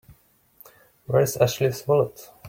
[1.05, 2.31] Where's Ashley's wallet?